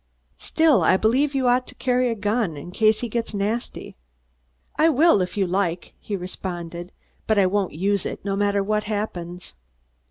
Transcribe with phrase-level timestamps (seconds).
[0.39, 3.95] "Still, I believe you ought to carry a gun, in case he gets nasty."
[4.75, 6.91] "I will, if you like," he responded;
[7.27, 9.53] "but I won't use it, no matter what happens."